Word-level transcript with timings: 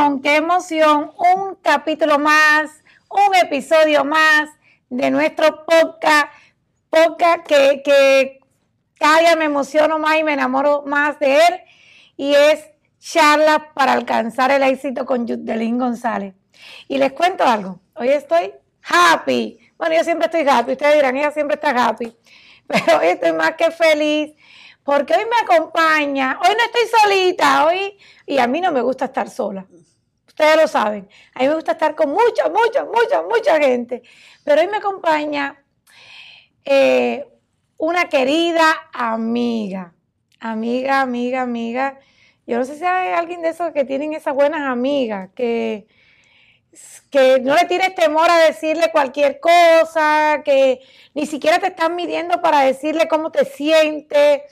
emoción, 0.00 0.22
qué 0.22 0.36
emoción. 0.36 1.12
Un 1.18 1.56
capítulo 1.56 2.18
más, 2.18 2.70
un 3.10 3.34
episodio 3.34 4.04
más 4.04 4.48
de 4.88 5.10
nuestro 5.10 5.64
podcast. 5.64 6.28
Podcast 6.88 7.46
que, 7.46 7.82
que 7.84 8.40
cada 8.98 9.20
día 9.20 9.36
me 9.36 9.44
emociono 9.44 9.98
más 9.98 10.18
y 10.18 10.24
me 10.24 10.32
enamoro 10.32 10.82
más 10.86 11.18
de 11.18 11.36
él. 11.36 11.60
Y 12.16 12.34
es 12.34 12.66
charla 12.98 13.72
para 13.74 13.92
alcanzar 13.92 14.50
el 14.50 14.62
éxito 14.62 15.04
con 15.06 15.26
Yudelín 15.26 15.78
González. 15.78 16.34
Y 16.88 16.98
les 16.98 17.12
cuento 17.12 17.44
algo. 17.44 17.80
Hoy 17.94 18.08
estoy 18.08 18.52
happy. 18.82 19.58
Bueno, 19.76 19.96
yo 19.96 20.04
siempre 20.04 20.26
estoy 20.26 20.46
happy. 20.48 20.72
Ustedes 20.72 20.94
dirán, 20.94 21.16
ella 21.16 21.30
siempre 21.30 21.54
está 21.54 21.70
happy. 21.70 22.16
Pero 22.66 22.98
hoy 22.98 23.08
estoy 23.08 23.32
más 23.32 23.54
que 23.54 23.70
feliz 23.70 24.32
porque 24.82 25.14
hoy 25.14 25.24
me 25.24 25.54
acompaña, 25.54 26.38
hoy 26.42 26.54
no 26.56 26.64
estoy 26.64 27.00
solita, 27.00 27.66
hoy, 27.66 27.98
y 28.26 28.38
a 28.38 28.46
mí 28.46 28.60
no 28.60 28.72
me 28.72 28.80
gusta 28.80 29.04
estar 29.04 29.28
sola. 29.28 29.66
Ustedes 30.30 30.56
lo 30.56 30.68
saben, 30.68 31.08
a 31.34 31.40
mí 31.40 31.48
me 31.48 31.54
gusta 31.54 31.72
estar 31.72 31.94
con 31.94 32.10
mucha, 32.10 32.48
mucha, 32.48 32.84
mucha, 32.84 33.22
mucha 33.22 33.58
gente, 33.58 34.02
pero 34.44 34.62
hoy 34.62 34.68
me 34.68 34.78
acompaña 34.78 35.62
eh, 36.64 37.26
una 37.76 38.08
querida 38.08 38.88
amiga, 38.92 39.92
amiga, 40.38 41.02
amiga, 41.02 41.42
amiga. 41.42 41.98
Yo 42.46 42.58
no 42.58 42.64
sé 42.64 42.76
si 42.76 42.84
hay 42.84 43.12
alguien 43.12 43.42
de 43.42 43.50
esos 43.50 43.72
que 43.72 43.84
tienen 43.84 44.12
esas 44.12 44.34
buenas 44.34 44.62
amigas, 44.62 45.30
que, 45.34 45.86
que 47.10 47.40
no 47.40 47.54
le 47.54 47.64
tienes 47.66 47.94
temor 47.94 48.30
a 48.30 48.38
decirle 48.38 48.90
cualquier 48.90 49.40
cosa, 49.40 50.42
que 50.44 50.80
ni 51.14 51.26
siquiera 51.26 51.58
te 51.58 51.68
están 51.68 51.94
midiendo 51.96 52.40
para 52.40 52.60
decirle 52.60 53.08
cómo 53.08 53.30
te 53.30 53.44
sientes 53.44 54.42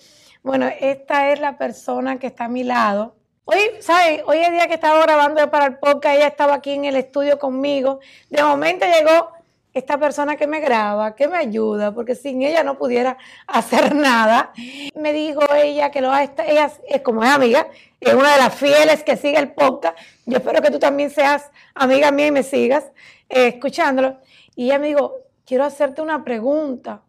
bueno, 0.48 0.66
esta 0.80 1.30
es 1.30 1.40
la 1.40 1.58
persona 1.58 2.18
que 2.18 2.28
está 2.28 2.46
a 2.46 2.48
mi 2.48 2.64
lado. 2.64 3.17
Hoy, 3.50 3.60
¿sabes? 3.80 4.20
Hoy 4.26 4.40
el 4.40 4.52
día 4.52 4.66
que 4.66 4.74
estaba 4.74 5.00
grabando 5.00 5.50
para 5.50 5.64
el 5.64 5.78
podcast, 5.78 6.16
ella 6.16 6.26
estaba 6.26 6.56
aquí 6.56 6.72
en 6.72 6.84
el 6.84 6.96
estudio 6.96 7.38
conmigo. 7.38 7.98
De 8.28 8.42
momento 8.42 8.84
llegó 8.84 9.30
esta 9.72 9.96
persona 9.96 10.36
que 10.36 10.46
me 10.46 10.60
graba, 10.60 11.16
que 11.16 11.28
me 11.28 11.38
ayuda, 11.38 11.94
porque 11.94 12.14
sin 12.14 12.42
ella 12.42 12.62
no 12.62 12.76
pudiera 12.76 13.16
hacer 13.46 13.94
nada. 13.94 14.52
Me 14.94 15.14
dijo 15.14 15.40
ella 15.54 15.90
que 15.90 16.02
lo 16.02 16.12
ha 16.12 16.24
ella 16.24 16.70
es 16.90 17.00
como 17.00 17.24
es 17.24 17.30
amiga, 17.30 17.68
es 17.98 18.12
una 18.12 18.32
de 18.34 18.38
las 18.38 18.54
fieles 18.54 19.02
que 19.02 19.16
sigue 19.16 19.38
el 19.38 19.52
podcast. 19.52 19.96
Yo 20.26 20.36
espero 20.36 20.60
que 20.60 20.70
tú 20.70 20.78
también 20.78 21.08
seas 21.08 21.50
amiga 21.74 22.10
mía 22.10 22.26
y 22.26 22.32
me 22.32 22.42
sigas 22.42 22.84
eh, 23.30 23.46
escuchándolo. 23.46 24.18
Y 24.56 24.66
ella 24.66 24.78
me 24.78 24.88
dijo, 24.88 25.14
quiero 25.46 25.64
hacerte 25.64 26.02
una 26.02 26.22
pregunta. 26.22 27.00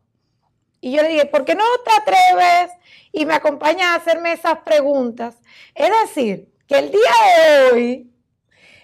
Y 0.81 0.91
yo 0.91 1.02
le 1.02 1.09
dije, 1.09 1.25
¿por 1.25 1.45
qué 1.45 1.55
no 1.55 1.63
te 1.83 1.91
atreves 1.91 2.72
y 3.11 3.25
me 3.25 3.33
acompañas 3.33 3.88
a 3.88 3.95
hacerme 3.95 4.33
esas 4.33 4.59
preguntas? 4.59 5.36
Es 5.75 5.89
decir, 6.02 6.49
que 6.67 6.77
el 6.77 6.91
día 6.91 7.11
de 7.38 7.71
hoy, 7.71 8.11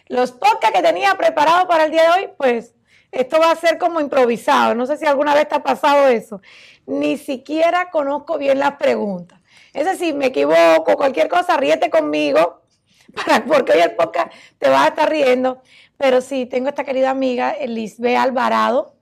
los 0.08 0.32
podcasts 0.32 0.72
que 0.74 0.82
tenía 0.82 1.16
preparados 1.16 1.66
para 1.66 1.86
el 1.86 1.92
día 1.92 2.04
de 2.04 2.10
hoy, 2.10 2.30
pues 2.38 2.76
esto 3.12 3.40
va 3.40 3.52
a 3.52 3.56
ser 3.56 3.78
como 3.78 4.02
improvisado. 4.02 4.76
No 4.76 4.86
sé 4.86 4.98
si 4.98 5.06
alguna 5.06 5.34
vez 5.34 5.48
te 5.48 5.56
ha 5.56 5.64
pasado 5.64 6.08
eso. 6.08 6.42
Ni 6.86 7.18
siquiera 7.18 7.90
conozco 7.90 8.38
bien 8.38 8.60
las 8.60 8.76
preguntas. 8.76 9.40
Es 9.74 9.86
decir, 9.86 10.16
me 10.16 10.28
equivoco, 10.28 10.96
cualquier 10.96 11.30
cosa, 11.30 11.58
ríete 11.58 11.90
conmigo, 11.90 12.62
para, 13.16 13.46
porque 13.46 13.74
hoy 13.74 13.80
el 13.80 13.96
podcast 13.96 14.34
te 14.58 14.70
va 14.70 14.84
a 14.84 14.88
estar 14.90 15.10
riendo. 15.10 15.62
Pero 15.98 16.20
sí, 16.22 16.46
tengo 16.46 16.70
esta 16.70 16.84
querida 16.84 17.10
amiga, 17.10 17.56
Lisbeth 17.66 18.18
Alvarado, 18.18 18.96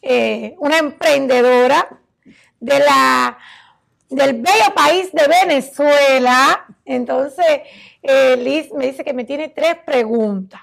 eh, 0.00 0.54
una 0.58 0.78
emprendedora 0.78 2.00
de 2.60 2.78
la, 2.80 3.38
del 4.08 4.34
bello 4.40 4.74
país 4.74 5.12
de 5.12 5.26
Venezuela. 5.26 6.66
Entonces, 6.84 7.60
eh, 8.02 8.36
Liz 8.36 8.72
me 8.72 8.86
dice 8.86 9.04
que 9.04 9.12
me 9.12 9.24
tiene 9.24 9.48
tres 9.48 9.76
preguntas. 9.84 10.60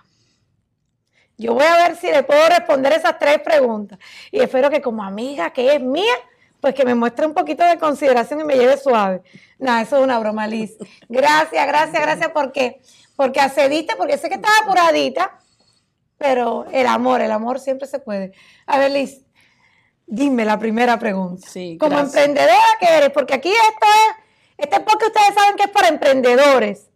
Yo 1.38 1.54
voy 1.54 1.66
a 1.66 1.88
ver 1.88 1.98
si 1.98 2.08
le 2.08 2.24
puedo 2.24 2.48
responder 2.48 2.94
esas 2.94 3.20
tres 3.20 3.40
preguntas. 3.40 4.00
Y 4.32 4.40
espero 4.40 4.70
que 4.70 4.82
como 4.82 5.04
amiga 5.04 5.52
que 5.52 5.76
es 5.76 5.82
mía, 5.82 6.14
pues 6.62 6.74
que 6.74 6.86
me 6.86 6.96
muestre 6.96 7.26
un 7.26 7.34
poquito 7.34 7.64
de 7.66 7.78
consideración 7.78 8.40
y 8.40 8.44
me 8.46 8.56
lleve 8.56 8.78
suave. 8.78 9.22
Nada, 9.60 9.82
eso 9.82 9.98
es 9.98 10.04
una 10.04 10.18
broma, 10.18 10.48
Liz. 10.48 10.78
Gracias, 11.10 11.68
gracias, 11.68 12.02
gracias 12.02 12.32
porque, 12.34 12.82
porque 13.16 13.42
accediste, 13.42 13.96
porque 13.98 14.18
sé 14.18 14.30
que 14.30 14.36
estaba 14.36 14.54
apuradita, 14.64 15.38
pero 16.18 16.66
el 16.72 16.88
amor, 16.88 17.22
el 17.22 17.32
amor 17.32 17.60
siempre 17.60 17.88
se 17.88 18.00
puede. 18.00 18.32
A 18.66 18.80
ver, 18.80 18.92
Liz, 18.92 19.22
Dime 20.08 20.46
la 20.46 20.60
primera 20.60 21.00
pregunta. 21.00 21.48
Sí, 21.50 21.78
Como 21.80 22.00
emprendedora 22.00 22.56
que 22.80 22.86
eres, 22.86 23.10
porque 23.10 23.34
aquí 23.34 23.50
esto 23.50 23.86
es, 23.86 24.66
este 24.66 24.80
porque 24.82 25.06
ustedes 25.06 25.34
saben 25.34 25.56
que 25.58 25.64
es 25.64 25.70
para 25.70 25.88
emprendedores, 25.88 26.90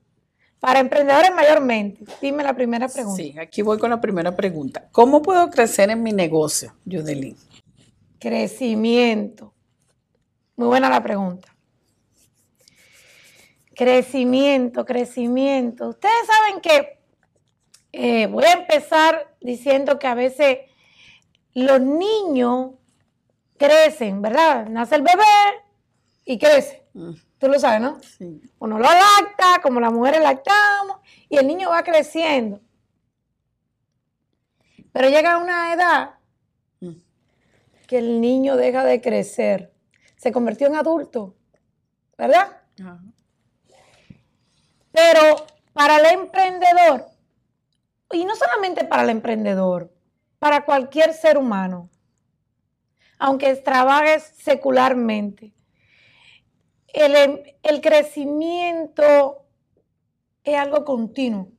para 0.59 0.79
emprendedores 0.79 1.33
mayormente. 1.33 2.05
Dime 2.21 2.43
la 2.43 2.53
primera 2.53 2.87
pregunta. 2.87 3.21
Sí, 3.21 3.35
aquí 3.39 3.61
voy 3.61 3.79
con 3.79 3.89
la 3.89 3.99
primera 3.99 4.35
pregunta. 4.35 4.87
¿Cómo 4.91 5.21
puedo 5.21 5.49
crecer 5.49 5.89
en 5.89 6.03
mi 6.03 6.11
negocio, 6.11 6.75
Yudelín? 6.85 7.35
Crecimiento. 8.19 9.53
Muy 10.55 10.67
buena 10.67 10.89
la 10.89 11.01
pregunta. 11.01 11.55
Crecimiento, 13.73 14.85
crecimiento. 14.85 15.87
Ustedes 15.89 16.27
saben 16.27 16.61
que 16.61 16.99
eh, 17.91 18.27
voy 18.27 18.43
a 18.43 18.51
empezar 18.51 19.33
diciendo 19.41 19.97
que 19.97 20.07
a 20.07 20.15
veces 20.15 20.59
los 21.53 21.81
niños 21.81 22.71
crecen, 23.59 24.21
¿verdad? 24.21 24.67
Nace 24.67 24.95
el 24.95 25.03
bebé 25.03 25.23
y 26.25 26.39
crece. 26.39 26.87
Mm. 26.93 27.11
Tú 27.37 27.47
lo 27.47 27.59
sabes, 27.59 27.81
¿no? 27.81 27.99
Sí. 28.01 28.41
Uno 28.57 28.79
lo 28.79 28.83
lacta, 28.83 29.61
como 29.61 29.79
las 29.79 29.91
mujeres 29.91 30.21
lactamos, 30.21 30.97
y 31.29 31.37
el 31.37 31.45
niño 31.45 31.69
va 31.69 31.83
creciendo. 31.83 32.61
Pero 34.91 35.09
llega 35.09 35.37
una 35.37 35.73
edad 35.73 36.15
mm. 36.79 36.93
que 37.87 37.97
el 37.99 38.19
niño 38.19 38.55
deja 38.55 38.83
de 38.83 39.01
crecer. 39.01 39.73
Se 40.15 40.31
convirtió 40.31 40.67
en 40.67 40.75
adulto, 40.75 41.35
¿verdad? 42.17 42.57
Pero 44.91 45.45
para 45.73 45.97
el 45.97 46.19
emprendedor, 46.19 47.05
y 48.11 48.25
no 48.25 48.35
solamente 48.35 48.85
para 48.85 49.03
el 49.03 49.09
emprendedor, 49.09 49.93
para 50.39 50.65
cualquier 50.65 51.13
ser 51.13 51.37
humano, 51.37 51.89
aunque 53.19 53.53
trabajes 53.57 54.23
secularmente. 54.37 55.53
Em, 56.93 57.37
el, 57.61 57.81
crecimiento 57.81 59.45
es 60.43 60.55
algo 60.55 60.85
continuo. 60.85 61.51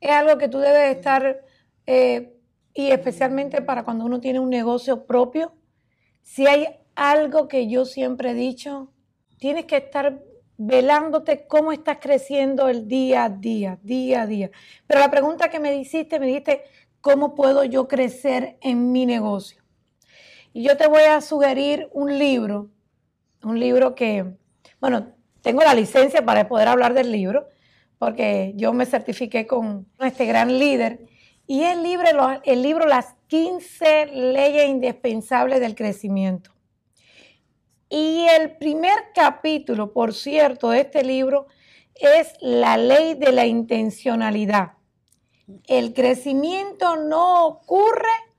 Es 0.00 0.10
algo 0.10 0.36
que 0.36 0.48
tú 0.48 0.58
debes 0.58 0.96
estar, 0.96 1.42
eh, 1.86 2.36
y 2.74 2.90
especialmente 2.90 3.62
para 3.62 3.84
cuando 3.84 4.04
uno 4.04 4.20
tiene 4.20 4.40
un 4.40 4.50
negocio 4.50 5.06
propio, 5.06 5.54
si 6.22 6.46
hay 6.46 6.66
algo 6.94 7.48
que 7.48 7.68
yo 7.68 7.84
siempre 7.84 8.30
he 8.30 8.34
dicho, 8.34 8.92
tienes 9.38 9.64
que 9.66 9.76
estar 9.76 10.22
velándote 10.58 11.46
cómo 11.46 11.72
estás 11.72 11.98
creciendo 12.00 12.68
el 12.68 12.86
día 12.88 13.24
a 13.24 13.28
día, 13.30 13.78
día 13.82 14.22
a 14.22 14.26
día. 14.26 14.50
Pero 14.86 15.00
la 15.00 15.10
pregunta 15.10 15.48
que 15.48 15.60
me 15.60 15.74
hiciste, 15.76 16.20
me 16.20 16.26
dijiste, 16.26 16.64
¿cómo 17.00 17.34
puedo 17.34 17.64
yo 17.64 17.88
crecer 17.88 18.58
en 18.60 18.92
mi 18.92 19.06
negocio? 19.06 19.59
Y 20.52 20.64
yo 20.64 20.76
te 20.76 20.88
voy 20.88 21.02
a 21.02 21.20
sugerir 21.20 21.88
un 21.92 22.18
libro, 22.18 22.70
un 23.44 23.60
libro 23.60 23.94
que, 23.94 24.34
bueno, 24.80 25.14
tengo 25.42 25.62
la 25.62 25.74
licencia 25.74 26.24
para 26.24 26.48
poder 26.48 26.68
hablar 26.68 26.94
del 26.94 27.12
libro, 27.12 27.48
porque 27.98 28.52
yo 28.56 28.72
me 28.72 28.86
certifiqué 28.86 29.46
con 29.46 29.86
este 30.00 30.26
gran 30.26 30.58
líder, 30.58 31.06
y 31.46 31.62
el 31.64 31.82
libro, 31.82 32.08
el 32.44 32.62
libro 32.62 32.86
Las 32.86 33.14
15 33.26 34.06
leyes 34.06 34.68
indispensables 34.68 35.60
del 35.60 35.74
crecimiento. 35.74 36.52
Y 37.88 38.26
el 38.28 38.56
primer 38.56 38.96
capítulo, 39.14 39.92
por 39.92 40.14
cierto, 40.14 40.70
de 40.70 40.80
este 40.80 41.02
libro 41.02 41.46
es 41.96 42.34
la 42.40 42.76
ley 42.76 43.14
de 43.14 43.32
la 43.32 43.46
intencionalidad. 43.46 44.74
El 45.66 45.92
crecimiento 45.92 46.96
no 46.96 47.46
ocurre 47.46 48.29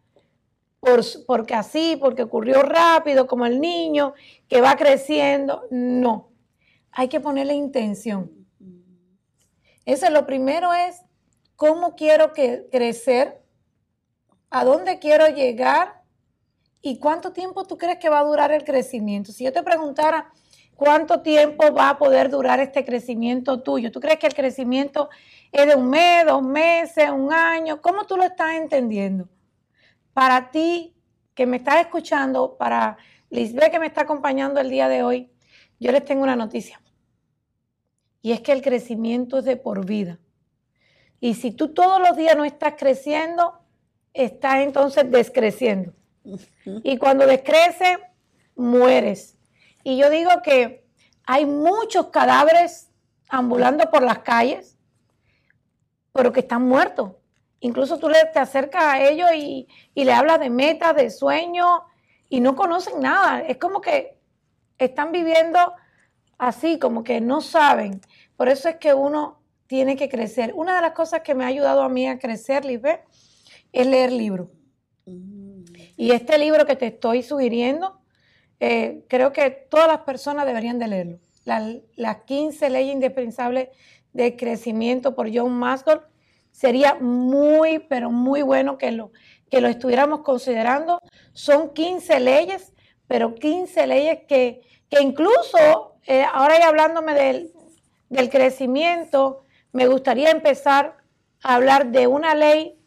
porque 1.27 1.53
así, 1.53 1.95
porque 1.99 2.23
ocurrió 2.23 2.63
rápido, 2.63 3.27
como 3.27 3.45
el 3.45 3.61
niño 3.61 4.13
que 4.47 4.61
va 4.61 4.75
creciendo. 4.75 5.67
No, 5.69 6.31
hay 6.91 7.07
que 7.07 7.19
ponerle 7.19 7.53
intención. 7.53 8.31
Eso 9.85 10.09
lo 10.09 10.25
primero 10.25 10.73
es 10.73 11.01
cómo 11.55 11.95
quiero 11.95 12.33
que 12.33 12.67
crecer, 12.71 13.41
a 14.49 14.65
dónde 14.65 14.99
quiero 14.99 15.27
llegar 15.29 16.01
y 16.81 16.99
cuánto 16.99 17.31
tiempo 17.31 17.63
tú 17.65 17.77
crees 17.77 17.99
que 17.99 18.09
va 18.09 18.19
a 18.19 18.23
durar 18.23 18.51
el 18.51 18.63
crecimiento. 18.63 19.31
Si 19.31 19.45
yo 19.45 19.53
te 19.53 19.63
preguntara 19.63 20.29
cuánto 20.75 21.21
tiempo 21.21 21.71
va 21.73 21.91
a 21.91 21.97
poder 21.97 22.29
durar 22.29 22.59
este 22.59 22.83
crecimiento 22.83 23.61
tuyo, 23.61 23.91
¿tú 23.91 23.99
crees 23.99 24.17
que 24.17 24.27
el 24.27 24.33
crecimiento 24.33 25.09
es 25.51 25.67
de 25.67 25.75
un 25.75 25.89
mes, 25.89 26.25
dos 26.25 26.43
meses, 26.43 27.09
un 27.11 27.31
año? 27.31 27.81
¿Cómo 27.81 28.05
tú 28.05 28.17
lo 28.17 28.23
estás 28.23 28.55
entendiendo? 28.55 29.29
Para 30.13 30.51
ti 30.51 30.93
que 31.33 31.45
me 31.45 31.57
estás 31.57 31.81
escuchando, 31.81 32.57
para 32.57 32.97
Lisbeth 33.29 33.71
que 33.71 33.79
me 33.79 33.87
está 33.87 34.01
acompañando 34.01 34.59
el 34.59 34.69
día 34.69 34.87
de 34.89 35.03
hoy, 35.03 35.31
yo 35.79 35.91
les 35.91 36.05
tengo 36.05 36.23
una 36.23 36.35
noticia. 36.35 36.81
Y 38.21 38.33
es 38.33 38.41
que 38.41 38.51
el 38.51 38.61
crecimiento 38.61 39.39
es 39.39 39.45
de 39.45 39.57
por 39.57 39.85
vida. 39.85 40.19
Y 41.19 41.35
si 41.35 41.51
tú 41.51 41.73
todos 41.73 41.99
los 41.99 42.15
días 42.17 42.35
no 42.35 42.45
estás 42.45 42.75
creciendo, 42.77 43.59
estás 44.13 44.57
entonces 44.57 45.09
descreciendo. 45.09 45.93
Y 46.83 46.97
cuando 46.97 47.25
descrece, 47.25 47.97
mueres. 48.55 49.37
Y 49.83 49.97
yo 49.97 50.09
digo 50.09 50.29
que 50.43 50.85
hay 51.25 51.45
muchos 51.45 52.07
cadáveres 52.07 52.89
ambulando 53.29 53.89
por 53.89 54.03
las 54.03 54.19
calles, 54.19 54.77
pero 56.11 56.31
que 56.31 56.41
están 56.41 56.63
muertos. 56.63 57.13
Incluso 57.61 57.97
tú 57.97 58.09
te 58.33 58.39
acercas 58.39 58.83
a 58.83 59.01
ellos 59.01 59.29
y, 59.33 59.67
y 59.95 60.03
le 60.03 60.13
hablas 60.13 60.39
de 60.39 60.49
metas, 60.49 60.95
de 60.95 61.09
sueños, 61.09 61.81
y 62.27 62.39
no 62.39 62.55
conocen 62.55 62.99
nada. 63.01 63.41
Es 63.41 63.57
como 63.57 63.81
que 63.81 64.17
están 64.77 65.11
viviendo 65.11 65.59
así, 66.37 66.79
como 66.79 67.03
que 67.03 67.21
no 67.21 67.41
saben. 67.41 68.01
Por 68.35 68.49
eso 68.49 68.67
es 68.67 68.77
que 68.77 68.93
uno 68.93 69.41
tiene 69.67 69.95
que 69.95 70.09
crecer. 70.09 70.51
Una 70.55 70.75
de 70.75 70.81
las 70.81 70.91
cosas 70.91 71.21
que 71.21 71.35
me 71.35 71.43
ha 71.43 71.47
ayudado 71.47 71.83
a 71.83 71.89
mí 71.89 72.07
a 72.07 72.19
crecer, 72.19 72.65
Lisbeth, 72.65 73.01
es 73.71 73.87
leer 73.87 74.11
libros. 74.11 74.49
Mm. 75.05 75.63
Y 75.97 76.11
este 76.11 76.37
libro 76.37 76.65
que 76.65 76.75
te 76.75 76.87
estoy 76.87 77.21
sugiriendo, 77.21 78.01
eh, 78.59 79.05
creo 79.07 79.31
que 79.31 79.49
todas 79.51 79.87
las 79.87 79.99
personas 79.99 80.45
deberían 80.45 80.79
de 80.79 80.87
leerlo. 80.87 81.19
las 81.45 82.17
15 82.25 82.69
leyes 82.69 82.93
indispensables 82.93 83.69
de 84.13 84.35
crecimiento 84.35 85.15
por 85.15 85.29
John 85.33 85.53
Maslow. 85.53 86.01
Sería 86.51 86.95
muy, 86.95 87.79
pero 87.79 88.11
muy 88.11 88.41
bueno 88.41 88.77
que 88.77 88.91
lo, 88.91 89.11
que 89.49 89.61
lo 89.61 89.67
estuviéramos 89.67 90.21
considerando. 90.21 91.01
Son 91.33 91.73
15 91.73 92.19
leyes, 92.19 92.73
pero 93.07 93.35
15 93.35 93.87
leyes 93.87 94.19
que, 94.27 94.61
que 94.89 95.01
incluso, 95.01 95.95
eh, 96.05 96.25
ahora 96.31 96.59
ya 96.59 96.67
hablándome 96.67 97.13
del, 97.13 97.51
del 98.09 98.29
crecimiento, 98.29 99.43
me 99.71 99.87
gustaría 99.87 100.29
empezar 100.29 100.97
a 101.43 101.55
hablar 101.55 101.91
de 101.91 102.07
una 102.07 102.35
ley 102.35 102.77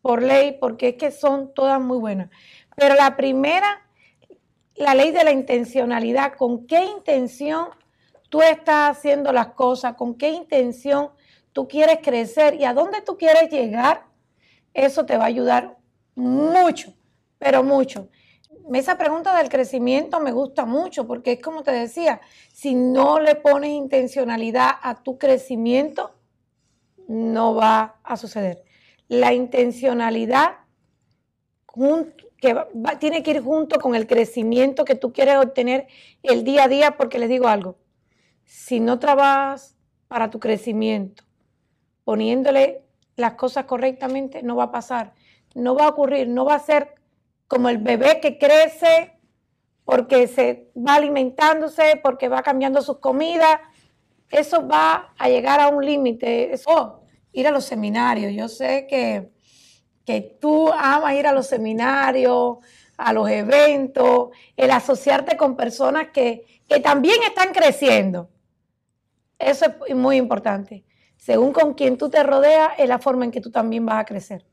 por 0.00 0.22
ley, 0.22 0.56
porque 0.58 0.90
es 0.90 0.94
que 0.94 1.10
son 1.10 1.52
todas 1.52 1.80
muy 1.80 1.98
buenas. 1.98 2.30
Pero 2.76 2.94
la 2.94 3.16
primera 3.16 3.82
la 4.80 4.94
ley 4.94 5.10
de 5.10 5.24
la 5.24 5.30
intencionalidad, 5.30 6.32
con 6.34 6.66
qué 6.66 6.84
intención 6.84 7.68
tú 8.30 8.40
estás 8.40 8.96
haciendo 8.96 9.30
las 9.30 9.48
cosas, 9.48 9.94
con 9.94 10.16
qué 10.16 10.30
intención 10.30 11.10
tú 11.52 11.68
quieres 11.68 11.98
crecer 12.02 12.54
y 12.54 12.64
a 12.64 12.74
dónde 12.74 13.00
tú 13.02 13.16
quieres 13.16 13.50
llegar, 13.50 14.06
eso 14.74 15.06
te 15.06 15.16
va 15.16 15.24
a 15.24 15.28
ayudar 15.28 15.76
mucho, 16.14 16.94
pero 17.38 17.62
mucho. 17.62 18.08
Esa 18.72 18.96
pregunta 18.98 19.36
del 19.36 19.48
crecimiento 19.48 20.20
me 20.20 20.32
gusta 20.32 20.64
mucho 20.64 21.06
porque 21.06 21.32
es 21.32 21.42
como 21.42 21.62
te 21.62 21.72
decía, 21.72 22.20
si 22.52 22.74
no 22.74 23.18
le 23.18 23.34
pones 23.34 23.70
intencionalidad 23.70 24.70
a 24.82 25.02
tu 25.02 25.18
crecimiento, 25.18 26.14
no 27.08 27.54
va 27.54 27.96
a 28.04 28.16
suceder. 28.16 28.62
La 29.08 29.32
intencionalidad 29.32 30.58
que 32.40 32.56
tiene 32.98 33.22
que 33.22 33.32
ir 33.32 33.42
junto 33.42 33.80
con 33.80 33.94
el 33.94 34.06
crecimiento 34.06 34.84
que 34.84 34.94
tú 34.94 35.12
quieres 35.12 35.36
obtener 35.36 35.88
el 36.22 36.44
día 36.44 36.64
a 36.64 36.68
día, 36.68 36.96
porque 36.96 37.18
les 37.18 37.28
digo 37.28 37.48
algo, 37.48 37.76
si 38.44 38.80
no 38.80 38.98
trabajas 38.98 39.76
para 40.08 40.30
tu 40.30 40.40
crecimiento, 40.40 41.24
poniéndole 42.04 42.82
las 43.16 43.34
cosas 43.34 43.64
correctamente, 43.64 44.42
no 44.42 44.56
va 44.56 44.64
a 44.64 44.70
pasar, 44.70 45.12
no 45.54 45.74
va 45.74 45.86
a 45.86 45.88
ocurrir, 45.90 46.28
no 46.28 46.44
va 46.44 46.54
a 46.54 46.60
ser 46.60 46.94
como 47.48 47.68
el 47.68 47.78
bebé 47.78 48.20
que 48.20 48.38
crece 48.38 49.18
porque 49.84 50.28
se 50.28 50.70
va 50.76 50.94
alimentándose, 50.94 52.00
porque 52.02 52.28
va 52.28 52.42
cambiando 52.42 52.80
sus 52.80 52.98
comidas, 52.98 53.60
eso 54.30 54.66
va 54.66 55.12
a 55.18 55.28
llegar 55.28 55.60
a 55.60 55.68
un 55.68 55.84
límite. 55.84 56.54
Oh, 56.66 57.00
ir 57.32 57.48
a 57.48 57.50
los 57.50 57.64
seminarios, 57.64 58.32
yo 58.32 58.48
sé 58.48 58.86
que 58.88 59.32
que 60.04 60.20
tú 60.40 60.72
amas 60.72 61.14
ir 61.14 61.26
a 61.26 61.32
los 61.32 61.46
seminarios, 61.46 62.58
a 62.96 63.12
los 63.12 63.30
eventos, 63.30 64.30
el 64.56 64.70
asociarte 64.72 65.36
con 65.36 65.56
personas 65.56 66.08
que, 66.12 66.46
también 66.82 67.16
están 67.26 67.52
creciendo. 67.52 68.28
Eso 69.38 69.66
es 69.86 69.96
muy 69.96 70.16
importante. 70.16 70.84
Según 71.20 71.52
con 71.52 71.74
quien 71.74 71.98
tú 71.98 72.08
te 72.08 72.22
rodeas, 72.22 72.70
es 72.78 72.88
la 72.88 72.98
forma 72.98 73.26
en 73.26 73.30
que 73.30 73.42
tú 73.42 73.50
también 73.50 73.84
vas 73.84 74.00
a 74.00 74.06
crecer. 74.06 74.46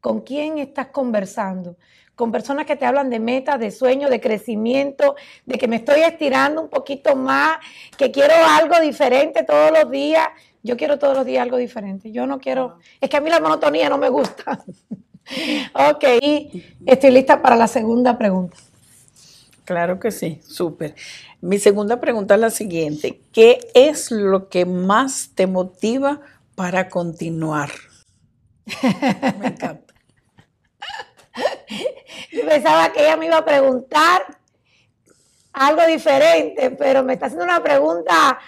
¿Con 0.00 0.20
quién 0.20 0.58
estás 0.58 0.86
conversando? 0.86 1.76
Con 2.14 2.30
personas 2.30 2.66
que 2.66 2.76
te 2.76 2.86
hablan 2.86 3.10
de 3.10 3.18
metas, 3.18 3.58
de 3.58 3.72
sueños, 3.72 4.08
de 4.08 4.20
crecimiento, 4.20 5.16
de 5.44 5.58
que 5.58 5.66
me 5.66 5.74
estoy 5.74 6.02
estirando 6.02 6.62
un 6.62 6.68
poquito 6.68 7.16
más, 7.16 7.58
que 7.96 8.12
quiero 8.12 8.32
algo 8.32 8.78
diferente 8.80 9.42
todos 9.42 9.72
los 9.72 9.90
días. 9.90 10.28
Yo 10.62 10.76
quiero 10.76 11.00
todos 11.00 11.16
los 11.16 11.26
días 11.26 11.42
algo 11.42 11.56
diferente. 11.56 12.12
Yo 12.12 12.28
no 12.28 12.38
quiero, 12.38 12.78
es 13.00 13.10
que 13.10 13.16
a 13.16 13.20
mí 13.20 13.28
la 13.28 13.40
monotonía 13.40 13.88
no 13.88 13.98
me 13.98 14.08
gusta. 14.08 14.64
ok, 15.74 16.04
estoy 16.86 17.10
lista 17.10 17.42
para 17.42 17.56
la 17.56 17.66
segunda 17.66 18.16
pregunta. 18.16 18.56
Claro 19.68 20.00
que 20.00 20.10
sí, 20.10 20.40
súper. 20.48 20.94
Mi 21.42 21.58
segunda 21.58 22.00
pregunta 22.00 22.36
es 22.36 22.40
la 22.40 22.48
siguiente. 22.48 23.20
¿Qué 23.34 23.60
es 23.74 24.10
lo 24.10 24.48
que 24.48 24.64
más 24.64 25.32
te 25.34 25.46
motiva 25.46 26.22
para 26.54 26.88
continuar? 26.88 27.68
me 28.82 29.48
encanta. 29.48 29.92
Yo 32.32 32.46
pensaba 32.48 32.90
que 32.94 33.02
ella 33.02 33.18
me 33.18 33.26
iba 33.26 33.36
a 33.36 33.44
preguntar 33.44 34.38
algo 35.52 35.86
diferente, 35.86 36.70
pero 36.70 37.02
me 37.02 37.12
está 37.12 37.26
haciendo 37.26 37.44
una 37.44 37.62
pregunta 37.62 38.38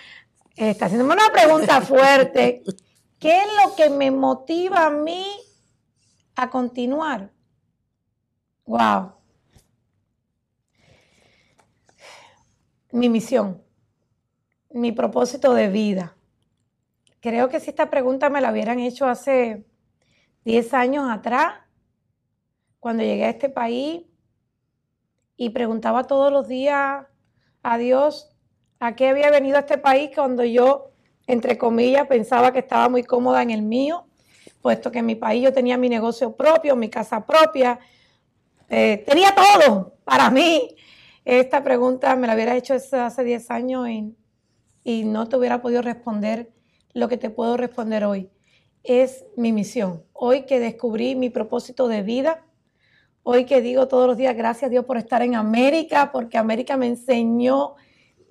está 0.57 0.87
haciéndome 0.87 1.13
una 1.13 1.31
pregunta 1.31 1.83
fuerte. 1.83 2.63
¿Qué 3.19 3.43
es 3.43 3.47
lo 3.63 3.77
que 3.77 3.91
me 3.91 4.11
motiva 4.11 4.87
a 4.87 4.91
mí 4.91 5.27
a 6.35 6.49
continuar? 6.49 7.31
Wow. 8.65 9.20
Mi 12.93 13.09
misión, 13.09 13.63
mi 14.71 14.93
propósito 14.93 15.55
de 15.55 15.69
vida. 15.69 16.17
Creo 17.21 17.49
que 17.49 17.61
si 17.61 17.71
esta 17.71 17.91
pregunta 17.91 18.31
me 18.31 18.41
la 18.41 18.51
hubieran 18.51 18.81
hecho 18.81 19.07
hace 19.07 19.65
10 20.45 20.75
años 20.75 21.11
atrás, 21.11 21.55
cuando 22.79 23.03
llegué 23.03 23.25
a 23.25 23.31
este 23.31 23.49
país 23.49 24.03
y 25.37 25.51
preguntaba 25.51 26.05
todos 26.05 26.33
los 26.33 26.49
días 26.49 27.07
a 27.63 27.79
Dios 27.79 28.31
¿A 28.83 28.97
qué 28.97 29.09
había 29.09 29.31
venido 29.31 29.59
a 29.59 29.61
este 29.61 29.77
país 29.77 30.11
cuando 30.15 30.43
yo, 30.43 30.93
entre 31.27 31.59
comillas, 31.59 32.07
pensaba 32.07 32.51
que 32.51 32.61
estaba 32.61 32.89
muy 32.89 33.05
cómoda 33.05 33.43
en 33.43 33.51
el 33.51 33.61
mío? 33.61 34.07
Puesto 34.63 34.91
que 34.91 35.01
en 35.01 35.07
mi 35.07 35.17
país 35.17 35.45
yo 35.45 35.53
tenía 35.53 35.77
mi 35.77 35.91
negocio 35.91 36.35
propio, 36.35 36.77
mi 36.77 36.89
casa 36.89 37.27
propia, 37.27 37.79
eh, 38.71 39.05
tenía 39.07 39.35
todo 39.35 39.97
para 40.03 40.31
mí. 40.31 40.75
Esta 41.25 41.63
pregunta 41.63 42.17
me 42.17 42.27
la 42.27 42.35
hubiera 42.35 42.57
hecho 42.57 42.75
hace 42.75 43.25
10 43.25 43.51
años 43.51 43.89
y, 43.89 45.05
no 45.05 45.29
te 45.29 45.37
hubiera 45.37 45.61
podido 45.61 45.83
responder 45.83 46.51
lo 46.95 47.09
que 47.09 47.17
te 47.17 47.31
puedo 47.31 47.57
responder 47.57 48.05
hoy. 48.05 48.31
Es 48.83 49.25
mi 49.37 49.53
misión. 49.53 50.03
Hoy 50.13 50.47
que 50.47 50.59
descubrí 50.59 51.15
mi 51.15 51.31
propósito 51.31 51.87
de 51.87 52.03
vida, 52.03 52.45
hoy 53.23 53.45
que 53.45 53.61
digo 53.61 53.87
todos 53.89 54.07
los 54.07 54.17
días 54.17 54.35
gracias 54.35 54.69
a 54.69 54.71
Dios 54.71 54.87
por 54.87 54.97
estar 54.97 55.23
en 55.23 55.35
América, 55.35 56.11
porque 56.11 56.39
América 56.39 56.77
me 56.77 56.87
enseñó 56.87 57.77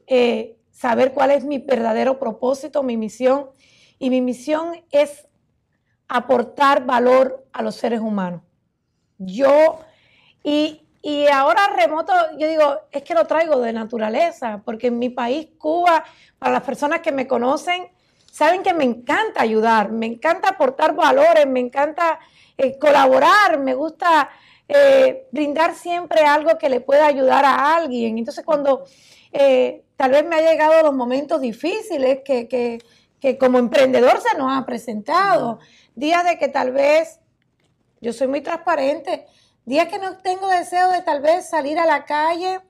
eh, 0.08 0.58
saber 0.72 1.14
cuál 1.14 1.32
es 1.32 1.46
mi 1.46 1.60
verdadero 1.60 2.18
propósito, 2.20 2.82
mi 2.82 2.98
misión. 2.98 3.52
Y 4.00 4.10
mi 4.10 4.22
misión 4.22 4.82
es 4.92 5.28
aportar 6.08 6.86
valor 6.86 7.46
a 7.54 7.62
los 7.62 7.76
seres 7.76 8.00
humanos. 8.00 8.42
Yo, 9.20 9.80
y, 10.44 10.89
y 11.02 11.28
ahora 11.28 11.62
remoto, 11.76 12.14
yo 12.38 12.48
digo, 12.48 12.82
es 12.92 13.04
que 13.04 13.14
lo 13.14 13.26
traigo 13.26 13.60
de 13.60 13.72
naturaleza, 13.72 14.62
porque 14.66 14.88
en 14.88 15.00
mi 15.00 15.10
país, 15.10 15.50
Cuba, 15.58 16.04
para 16.38 16.54
las 16.54 16.64
personas 16.64 17.00
que 17.00 17.12
me 17.12 17.28
conocen, 17.28 17.90
saben 18.32 18.64
que 18.64 18.74
me 18.74 18.84
encanta 18.84 19.42
ayudar, 19.42 19.92
me 19.92 20.06
encanta 20.06 20.50
aportar 20.50 20.96
valores, 20.96 21.48
me 21.48 21.60
encanta 21.60 22.20
eh, 22.58 22.78
colaborar, 22.78 23.60
me 23.60 23.74
gusta 23.74 24.30
eh, 24.68 25.28
brindar 25.32 25.74
siempre 25.76 26.22
algo 26.22 26.58
que 26.58 26.70
le 26.70 26.82
pueda 26.82 27.08
ayudar 27.08 27.46
a 27.46 27.76
alguien. 27.76 28.18
Entonces, 28.18 28.44
cuando 28.46 28.84
eh, 29.32 29.84
tal 29.96 30.12
vez 30.12 30.26
me 30.26 30.36
ha 30.36 30.42
llegado 30.42 30.84
los 30.84 30.94
momentos 30.94 31.42
difíciles 31.42 32.20
que, 32.24 32.80
como 33.40 33.58
emprendedor 33.58 34.20
se 34.22 34.38
nos 34.38 34.52
ha 34.52 34.66
presentado. 34.66 35.60
Días 35.96 36.24
de 36.24 36.38
que 36.38 36.50
tal 36.50 36.72
vez, 36.72 37.20
yo 38.02 38.14
soy 38.14 38.28
muy 38.28 38.42
transparente, 38.42 39.26
días 39.66 39.88
que 39.88 40.00
no 40.00 40.18
tengo 40.18 40.48
deseo 40.48 40.92
de 40.92 41.02
tal 41.02 41.22
vez 41.22 41.50
salir 41.50 41.80
a 41.80 41.86
la 41.86 42.06
calle, 42.06 42.62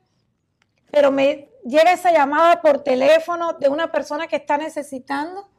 pero 0.91 1.11
me 1.11 1.49
llega 1.65 1.93
esa 1.93 2.11
llamada 2.11 2.61
por 2.61 2.83
teléfono 2.83 3.53
de 3.53 3.69
una 3.69 3.91
persona 3.91 4.27
que 4.27 4.37
está 4.37 4.57
necesitando 4.57 5.49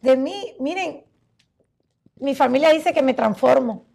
de 0.00 0.16
mí. 0.16 0.54
Miren, 0.60 1.04
mi 2.16 2.34
familia 2.34 2.70
dice 2.70 2.92
que 2.92 3.02
me 3.02 3.14
transformo. 3.14 3.86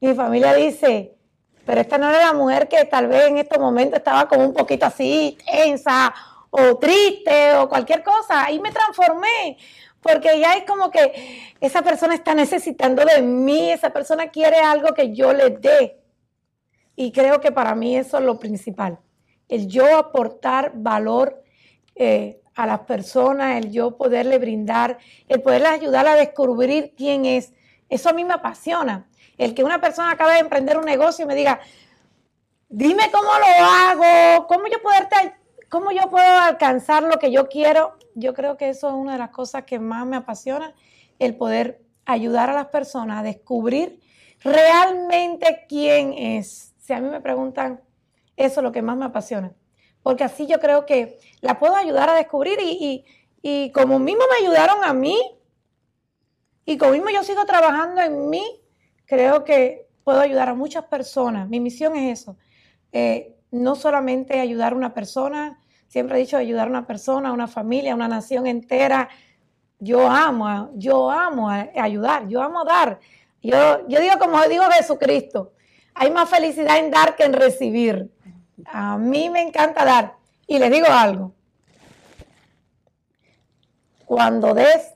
Mi 0.00 0.14
familia 0.14 0.54
dice, 0.54 1.16
pero 1.64 1.80
esta 1.80 1.96
no 1.96 2.08
era 2.08 2.18
la 2.18 2.32
mujer 2.32 2.68
que 2.68 2.84
tal 2.84 3.06
vez 3.06 3.26
en 3.28 3.38
estos 3.38 3.58
momentos 3.58 3.98
estaba 3.98 4.28
como 4.28 4.44
un 4.44 4.52
poquito 4.52 4.86
así, 4.86 5.38
tensa 5.46 6.12
o 6.50 6.76
triste 6.76 7.54
o 7.54 7.68
cualquier 7.68 8.02
cosa. 8.02 8.44
Ahí 8.44 8.58
me 8.58 8.72
transformé 8.72 9.56
porque 10.02 10.40
ya 10.40 10.54
es 10.54 10.64
como 10.64 10.90
que 10.90 11.54
esa 11.60 11.82
persona 11.82 12.14
está 12.14 12.34
necesitando 12.34 13.04
de 13.04 13.22
mí, 13.22 13.70
esa 13.70 13.90
persona 13.90 14.28
quiere 14.28 14.58
algo 14.58 14.94
que 14.94 15.14
yo 15.14 15.32
le 15.32 15.50
dé. 15.50 16.00
Y 16.96 17.12
creo 17.12 17.40
que 17.40 17.52
para 17.52 17.74
mí 17.74 17.96
eso 17.96 18.18
es 18.18 18.24
lo 18.24 18.38
principal, 18.38 18.98
el 19.48 19.68
yo 19.68 19.96
aportar 19.96 20.72
valor 20.74 21.42
eh, 21.94 22.40
a 22.54 22.66
las 22.66 22.80
personas, 22.80 23.56
el 23.56 23.70
yo 23.70 23.96
poderle 23.96 24.38
brindar, 24.38 24.98
el 25.28 25.40
poderle 25.40 25.68
ayudar 25.68 26.06
a 26.06 26.16
descubrir 26.16 26.94
quién 26.96 27.24
es. 27.24 27.52
Eso 27.88 28.10
a 28.10 28.12
mí 28.12 28.24
me 28.24 28.34
apasiona. 28.34 29.06
El 29.38 29.54
que 29.54 29.64
una 29.64 29.80
persona 29.80 30.10
acabe 30.10 30.34
de 30.34 30.40
emprender 30.40 30.76
un 30.76 30.84
negocio 30.84 31.24
y 31.24 31.28
me 31.28 31.34
diga, 31.34 31.60
dime 32.68 33.10
cómo 33.10 33.28
lo 33.28 33.64
hago, 33.64 34.46
cómo 34.46 34.66
yo, 34.66 34.82
poderte, 34.82 35.34
cómo 35.68 35.90
yo 35.92 36.10
puedo 36.10 36.40
alcanzar 36.40 37.02
lo 37.02 37.18
que 37.18 37.30
yo 37.30 37.48
quiero. 37.48 37.96
Yo 38.14 38.34
creo 38.34 38.56
que 38.56 38.68
eso 38.68 38.88
es 38.88 38.94
una 38.94 39.12
de 39.12 39.18
las 39.18 39.30
cosas 39.30 39.64
que 39.64 39.78
más 39.78 40.06
me 40.06 40.16
apasiona, 40.16 40.74
el 41.18 41.36
poder 41.36 41.82
ayudar 42.04 42.50
a 42.50 42.54
las 42.54 42.66
personas 42.66 43.20
a 43.20 43.22
descubrir 43.22 44.00
realmente 44.42 45.66
quién 45.68 46.12
es. 46.12 46.74
Si 46.78 46.92
a 46.92 47.00
mí 47.00 47.08
me 47.08 47.20
preguntan, 47.20 47.80
eso 48.36 48.60
es 48.60 48.64
lo 48.64 48.72
que 48.72 48.82
más 48.82 48.96
me 48.96 49.04
apasiona. 49.04 49.52
Porque 50.02 50.24
así 50.24 50.46
yo 50.46 50.58
creo 50.58 50.84
que 50.84 51.18
la 51.40 51.58
puedo 51.58 51.76
ayudar 51.76 52.10
a 52.10 52.14
descubrir 52.14 52.58
y, 52.60 53.04
y 53.40 53.70
como 53.70 53.98
mismo 53.98 54.24
me 54.30 54.44
ayudaron 54.44 54.84
a 54.84 54.92
mí, 54.92 55.16
y 56.64 56.78
como 56.78 56.92
mismo 56.92 57.10
yo 57.10 57.22
sigo 57.22 57.44
trabajando 57.44 58.00
en 58.00 58.30
mí, 58.30 58.44
creo 59.06 59.44
que 59.44 59.88
puedo 60.04 60.20
ayudar 60.20 60.48
a 60.48 60.54
muchas 60.54 60.84
personas. 60.84 61.48
Mi 61.48 61.60
misión 61.60 61.96
es 61.96 62.20
eso. 62.20 62.36
Eh, 62.92 63.36
no 63.50 63.74
solamente 63.74 64.40
ayudar 64.40 64.72
a 64.72 64.76
una 64.76 64.94
persona, 64.94 65.60
siempre 65.92 66.16
he 66.16 66.20
dicho 66.20 66.38
ayudar 66.38 66.68
a 66.68 66.70
una 66.70 66.86
persona, 66.86 67.28
a 67.28 67.32
una 67.32 67.46
familia, 67.46 67.92
a 67.92 67.94
una 67.94 68.08
nación 68.08 68.46
entera. 68.46 69.10
Yo 69.78 70.08
amo, 70.08 70.70
yo 70.74 71.10
amo 71.10 71.50
ayudar, 71.50 72.26
yo 72.28 72.40
amo 72.40 72.64
dar. 72.64 72.98
Yo, 73.42 73.86
yo 73.88 74.00
digo 74.00 74.18
como 74.18 74.40
digo 74.48 74.64
Jesucristo, 74.70 75.52
hay 75.92 76.10
más 76.10 76.30
felicidad 76.30 76.78
en 76.78 76.90
dar 76.90 77.14
que 77.14 77.24
en 77.24 77.34
recibir. 77.34 78.10
A 78.64 78.96
mí 78.96 79.28
me 79.28 79.42
encanta 79.42 79.84
dar. 79.84 80.14
Y 80.46 80.58
les 80.58 80.70
digo 80.70 80.86
algo. 80.88 81.34
Cuando 84.06 84.54
des, 84.54 84.94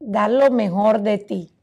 da 0.00 0.26
lo 0.26 0.50
mejor 0.50 1.00
de 1.00 1.18
ti. 1.18 1.54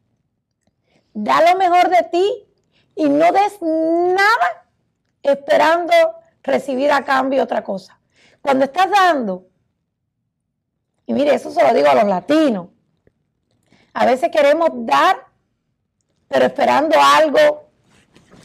Da 1.13 1.41
lo 1.41 1.57
mejor 1.57 1.89
de 1.89 2.03
ti 2.09 2.47
y 2.95 3.09
no 3.09 3.33
des 3.33 3.61
nada 3.61 4.65
esperando 5.23 5.93
recibir 6.47 6.91
a 6.91 7.03
cambio 7.03 7.43
otra 7.43 7.63
cosa. 7.63 7.99
Cuando 8.41 8.65
estás 8.65 8.89
dando, 8.89 9.47
y 11.05 11.13
mire, 11.13 11.35
eso 11.35 11.51
se 11.51 11.61
lo 11.61 11.73
digo 11.73 11.87
a 11.89 11.95
los 11.95 12.05
latinos, 12.05 12.69
a 13.93 14.05
veces 14.05 14.29
queremos 14.31 14.69
dar, 14.73 15.27
pero 16.27 16.45
esperando 16.45 16.95
algo 16.99 17.69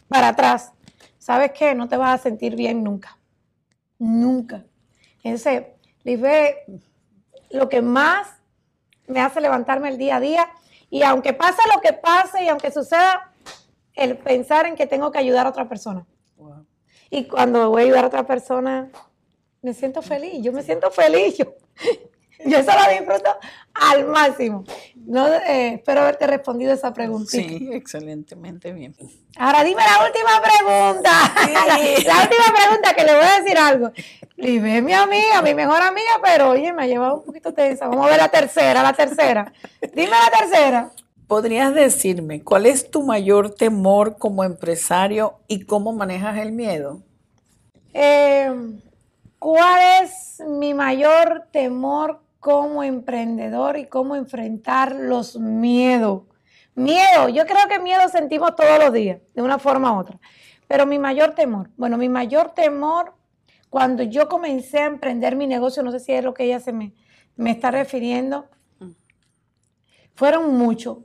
para 0.08 0.28
atrás. 0.28 0.72
¿Sabes 1.18 1.52
qué? 1.52 1.74
No 1.74 1.88
te 1.88 1.96
vas 1.96 2.20
a 2.20 2.22
sentir 2.22 2.56
bien 2.56 2.82
nunca. 2.82 3.16
Nunca. 3.98 4.64
Entonces, 5.22 5.64
ve 6.04 6.64
lo 7.50 7.68
que 7.68 7.82
más 7.82 8.28
me 9.06 9.20
hace 9.20 9.40
levantarme 9.40 9.88
el 9.88 9.98
día 9.98 10.16
a 10.16 10.20
día, 10.20 10.48
y 10.90 11.02
aunque 11.02 11.32
pase 11.32 11.62
lo 11.74 11.80
que 11.80 11.92
pase 11.92 12.44
y 12.44 12.48
aunque 12.48 12.70
suceda, 12.70 13.32
el 13.94 14.18
pensar 14.18 14.66
en 14.66 14.74
que 14.74 14.86
tengo 14.86 15.10
que 15.12 15.18
ayudar 15.18 15.46
a 15.46 15.50
otra 15.50 15.68
persona. 15.68 16.06
Y 17.14 17.24
cuando 17.24 17.68
voy 17.68 17.82
a 17.82 17.84
ayudar 17.84 18.04
a 18.04 18.06
otra 18.06 18.26
persona, 18.26 18.88
me 19.60 19.74
siento 19.74 20.00
feliz. 20.00 20.42
Yo 20.42 20.50
me 20.50 20.62
siento 20.62 20.90
feliz. 20.90 21.36
Yo, 21.36 21.44
yo 22.46 22.56
eso 22.56 22.70
lo 22.72 22.90
disfruto 22.90 23.30
al 23.74 24.06
máximo. 24.06 24.64
No, 24.96 25.28
eh, 25.28 25.74
espero 25.74 26.00
haberte 26.00 26.26
respondido 26.26 26.72
esa 26.72 26.94
pregunta. 26.94 27.30
Sí, 27.30 27.68
excelentemente 27.70 28.72
bien. 28.72 28.96
Ahora 29.36 29.62
dime 29.62 29.82
la 29.82 30.06
última 30.06 30.40
pregunta. 30.40 31.10
La, 31.66 32.22
última 32.22 32.54
pregunta 32.56 32.94
que 32.96 33.04
le 33.04 33.14
voy 33.14 33.24
a 33.26 33.40
decir 33.42 33.58
algo. 33.58 33.92
Y 34.38 34.58
ve 34.58 34.80
mi 34.80 34.94
amiga, 34.94 35.42
mi 35.42 35.52
mejor 35.52 35.82
amiga, 35.82 36.18
pero 36.24 36.48
oye, 36.48 36.72
me 36.72 36.84
ha 36.84 36.86
llevado 36.86 37.16
un 37.16 37.24
poquito 37.26 37.52
tensa. 37.52 37.88
Vamos 37.88 38.06
a 38.06 38.08
ver 38.08 38.18
la 38.20 38.30
tercera, 38.30 38.82
la 38.82 38.94
tercera. 38.94 39.52
Dime 39.92 40.12
la 40.12 40.38
tercera. 40.38 40.90
¿Podrías 41.32 41.74
decirme 41.74 42.42
cuál 42.42 42.66
es 42.66 42.90
tu 42.90 43.04
mayor 43.04 43.54
temor 43.54 44.18
como 44.18 44.44
empresario 44.44 45.38
y 45.48 45.64
cómo 45.64 45.94
manejas 45.94 46.36
el 46.36 46.52
miedo? 46.52 47.00
Eh, 47.94 48.52
¿Cuál 49.38 49.80
es 50.02 50.42
mi 50.46 50.74
mayor 50.74 51.46
temor 51.50 52.20
como 52.38 52.82
emprendedor 52.82 53.78
y 53.78 53.86
cómo 53.86 54.14
enfrentar 54.14 54.94
los 54.94 55.38
miedos? 55.38 56.24
Miedo, 56.74 57.30
yo 57.30 57.46
creo 57.46 57.66
que 57.66 57.78
miedo 57.78 58.06
sentimos 58.10 58.54
todos 58.54 58.78
los 58.78 58.92
días, 58.92 59.18
de 59.34 59.40
una 59.40 59.58
forma 59.58 59.94
u 59.94 60.00
otra. 60.00 60.20
Pero 60.68 60.84
mi 60.84 60.98
mayor 60.98 61.34
temor, 61.34 61.70
bueno, 61.78 61.96
mi 61.96 62.10
mayor 62.10 62.50
temor 62.50 63.14
cuando 63.70 64.02
yo 64.02 64.28
comencé 64.28 64.80
a 64.80 64.84
emprender 64.84 65.34
mi 65.34 65.46
negocio, 65.46 65.82
no 65.82 65.92
sé 65.92 66.00
si 66.00 66.12
es 66.12 66.22
lo 66.22 66.34
que 66.34 66.44
ella 66.44 66.60
se 66.60 66.74
me, 66.74 66.92
me 67.36 67.52
está 67.52 67.70
refiriendo, 67.70 68.50
fueron 70.14 70.58
muchos 70.58 70.98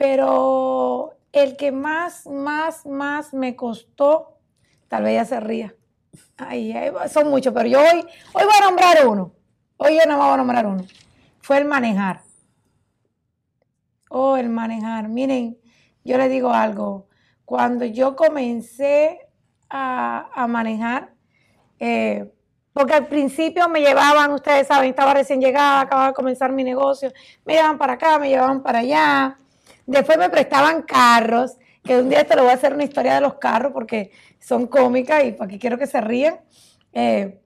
pero 0.00 1.18
el 1.30 1.58
que 1.58 1.72
más, 1.72 2.26
más, 2.26 2.86
más 2.86 3.34
me 3.34 3.54
costó, 3.54 4.38
tal 4.88 5.02
vez 5.02 5.16
ya 5.16 5.24
se 5.26 5.40
ría. 5.40 5.74
Ay, 6.38 6.74
son 7.12 7.28
muchos, 7.28 7.52
pero 7.52 7.68
yo 7.68 7.80
hoy, 7.80 8.06
hoy 8.32 8.44
voy 8.44 8.54
a 8.58 8.64
nombrar 8.64 9.06
uno. 9.06 9.34
Hoy 9.76 9.98
yo 9.98 10.08
no 10.08 10.16
voy 10.16 10.32
a 10.32 10.36
nombrar 10.38 10.66
uno. 10.66 10.86
Fue 11.42 11.58
el 11.58 11.66
manejar. 11.66 12.22
Oh, 14.08 14.38
el 14.38 14.48
manejar. 14.48 15.06
Miren, 15.10 15.58
yo 16.02 16.16
les 16.16 16.30
digo 16.30 16.50
algo. 16.50 17.06
Cuando 17.44 17.84
yo 17.84 18.16
comencé 18.16 19.28
a, 19.68 20.46
manejar, 20.48 21.12
eh, 21.78 22.32
porque 22.72 22.94
al 22.94 23.06
principio 23.06 23.68
me 23.68 23.80
llevaban, 23.80 24.32
ustedes 24.32 24.66
saben, 24.66 24.88
estaba 24.88 25.12
recién 25.12 25.42
llegada, 25.42 25.82
acababa 25.82 26.08
de 26.08 26.14
comenzar 26.14 26.52
mi 26.52 26.64
negocio, 26.64 27.12
me 27.44 27.52
llevaban 27.52 27.76
para 27.76 27.92
acá, 27.92 28.18
me 28.18 28.30
llevaban 28.30 28.62
para 28.62 28.78
allá. 28.78 29.36
Después 29.90 30.18
me 30.18 30.30
prestaban 30.30 30.82
carros, 30.82 31.56
que 31.82 31.96
un 31.96 32.08
día 32.08 32.24
te 32.24 32.36
lo 32.36 32.42
voy 32.42 32.52
a 32.52 32.54
hacer 32.54 32.72
una 32.72 32.84
historia 32.84 33.16
de 33.16 33.20
los 33.20 33.34
carros 33.34 33.72
porque 33.72 34.12
son 34.38 34.68
cómicas 34.68 35.24
y 35.24 35.32
porque 35.32 35.58
quiero 35.58 35.78
que 35.78 35.88
se 35.88 36.00
ríen. 36.00 36.36
Eh, 36.92 37.40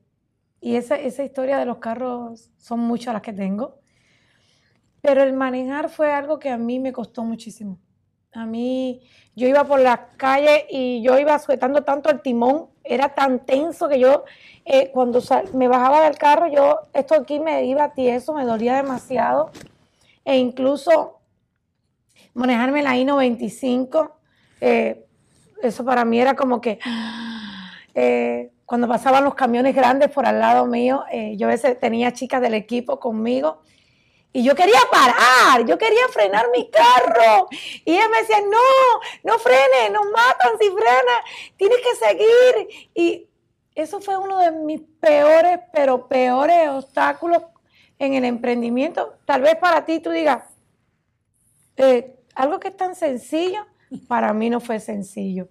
y 0.61 0.77
esa, 0.77 0.97
esa 0.97 1.25
historia 1.25 1.57
de 1.57 1.65
los 1.65 1.79
carros 1.79 2.51
son 2.59 2.81
muchas 2.81 3.15
las 3.15 3.23
que 3.23 3.33
tengo. 3.33 3.79
Pero 5.01 5.23
el 5.23 5.33
manejar 5.33 5.89
fue 5.89 6.13
algo 6.13 6.39
que 6.39 6.51
a 6.51 6.59
mí 6.59 6.79
me 6.81 6.93
costó 6.93 7.25
muchísimo. 7.25 7.79
A 8.35 8.45
mí, 8.45 9.01
yo 9.35 9.49
iba 9.49 9.65
por 9.65 9.81
la 9.81 10.09
calle 10.19 10.67
y 10.69 11.01
yo 11.01 11.19
iba 11.19 11.39
sujetando 11.39 11.83
tanto 11.83 12.11
el 12.11 12.21
timón, 12.21 12.67
era 12.83 13.15
tan 13.15 13.47
tenso 13.47 13.89
que 13.89 13.99
yo, 13.99 14.25
eh, 14.67 14.91
cuando 14.93 15.23
me 15.55 15.67
bajaba 15.67 16.03
del 16.03 16.19
carro, 16.19 16.49
yo, 16.49 16.81
esto 16.93 17.15
aquí 17.15 17.41
me 17.41 17.65
iba 17.65 17.95
tieso, 17.95 18.35
me 18.35 18.45
dolía 18.45 18.77
demasiado. 18.77 19.51
E 20.27 20.37
incluso 20.37 21.14
manejarme 22.35 22.83
la 22.83 22.97
I-95, 22.97 24.13
eh, 24.61 25.05
eso 25.63 25.85
para 25.85 26.05
mí 26.05 26.21
era 26.21 26.35
como 26.35 26.61
que 26.61 26.79
eh, 27.95 28.51
cuando 28.67 28.89
pasaban 28.89 29.25
los 29.25 29.35
camiones 29.35 29.75
grandes 29.75 30.11
por 30.11 30.27
al 30.27 30.41
lado 30.41 30.67
mío, 30.67 31.05
eh, 31.11 31.37
yo 31.37 31.47
a 31.47 31.51
veces 31.51 31.79
tenía 31.79 32.13
chicas 32.13 32.41
del 32.41 32.55
equipo 32.55 32.99
conmigo 32.99 33.63
y 34.37 34.43
yo 34.43 34.57
quería 34.57 34.81
parar, 34.91 35.65
yo 35.65 35.79
quería 35.79 36.09
frenar 36.11 36.47
mi 36.51 36.69
carro. 36.69 37.47
Y 37.85 37.93
ellas 37.93 38.09
me 38.11 38.19
decían, 38.19 38.51
no, 38.51 38.59
no 39.23 39.39
frene, 39.39 39.91
nos 39.93 40.07
matan 40.07 40.59
si 40.59 40.71
frena, 40.71 41.23
tienes 41.57 41.79
que 41.79 42.07
seguir. 42.07 42.91
Y 42.95 43.29
eso 43.77 44.01
fue 44.01 44.19
uno 44.19 44.39
de 44.39 44.51
mis 44.51 44.81
peores, 44.99 45.61
pero 45.73 46.09
peores 46.09 46.69
obstáculos 46.69 47.45
en 48.01 48.15
el 48.15 48.25
emprendimiento. 48.25 49.19
Tal 49.25 49.43
vez 49.43 49.55
para 49.55 49.85
ti 49.85 50.01
tú 50.01 50.11
digas, 50.11 50.43
eh, 51.77 52.17
algo 52.35 52.61
que 52.61 52.69
es 52.69 52.77
tan 52.77 52.95
sencillo, 52.95 53.67
para 54.09 54.33
mí 54.33 54.51
no 54.51 54.61
fue 54.61 54.81
sencillo. 54.81 55.49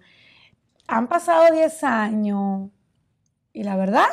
Han 0.86 1.08
pasado 1.08 1.52
10 1.52 1.84
años 1.84 2.70
y 3.52 3.62
la 3.62 3.76
verdad, 3.76 4.08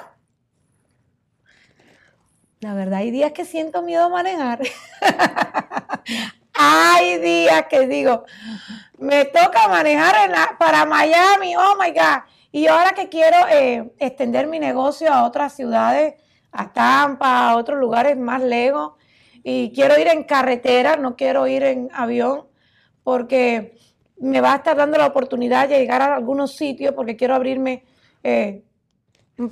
la 2.62 2.76
verdad, 2.76 3.00
hay 3.00 3.10
días 3.10 3.32
que 3.32 3.44
siento 3.44 3.82
miedo 3.82 4.06
a 4.06 4.10
manejar. 4.10 4.62
hay 6.54 7.18
días 7.18 7.66
que 7.68 7.88
digo, 7.88 8.24
me 9.00 9.26
toca 9.26 9.68
manejar 9.68 10.30
para 10.60 10.86
Miami, 10.86 11.56
oh 11.56 11.76
my 11.80 11.90
God. 11.90 12.22
Y 12.52 12.68
ahora 12.68 12.92
que 12.92 13.10
quiero 13.10 13.38
eh, 13.50 13.92
extender 13.98 14.46
mi 14.46 14.60
negocio 14.60 15.12
a 15.12 15.24
otras 15.24 15.56
ciudades, 15.56 16.14
a 16.52 16.72
Tampa, 16.72 17.50
a 17.50 17.58
otros 17.58 17.80
lugares 17.80 18.16
más 18.16 18.44
lejos, 18.44 18.94
y 19.44 19.74
quiero 19.74 20.00
ir 20.00 20.08
en 20.08 20.24
carretera, 20.24 20.98
no 20.98 21.16
quiero 21.16 21.48
ir 21.48 21.64
en 21.64 21.90
avión, 21.94 22.51
porque 23.04 23.78
me 24.18 24.42
va 24.42 24.54
a 24.54 24.58
estar 24.58 24.78
dando 24.78 24.98
la 24.98 25.08
oportunidad 25.08 25.68
de 25.68 25.80
llegar 25.80 26.02
a 26.02 26.16
algunos 26.16 26.56
sitios 26.56 26.94
porque 26.94 27.16
quiero 27.16 27.34
abrirme 27.34 27.84
eh, 28.24 28.64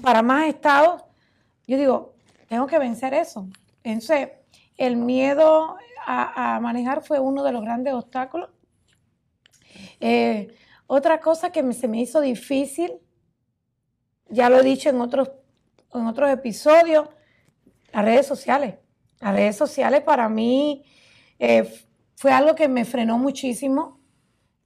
para 0.02 0.22
más 0.22 0.48
estados. 0.48 1.04
Yo 1.68 1.78
digo, 1.78 2.14
tengo 2.48 2.68
que 2.68 2.78
vencer 2.78 3.14
eso. 3.14 3.48
Entonces, 3.84 4.30
el 4.78 4.96
miedo 4.96 5.78
a, 6.06 6.60
manejar 6.62 7.04
fue 7.04 7.20
uno 7.20 7.44
de 7.44 7.52
los 7.52 7.62
grandes 7.62 7.94
obstáculos. 7.94 8.50
Eh, 10.00 10.48
otra 10.88 11.20
cosa 11.20 11.52
que 11.52 11.74
se 11.74 11.88
me 11.88 12.02
hizo 12.02 12.22
difícil, 12.22 12.94
ya 14.28 14.50
lo 14.50 14.60
he 14.60 14.64
dicho 14.64 14.90
en 14.90 15.02
otros, 15.02 15.32
en 15.94 16.08
otros 16.08 16.30
episodios, 16.30 17.10
las 17.92 18.06
redes 18.06 18.26
sociales. 18.26 18.76
Las 19.20 19.36
redes 19.36 19.56
sociales 19.56 20.02
para 20.02 20.30
mí 20.30 20.84
eh, 21.38 21.72
fue 22.20 22.34
algo 22.34 22.54
que 22.54 22.68
me 22.68 22.84
frenó 22.84 23.18
muchísimo. 23.18 23.98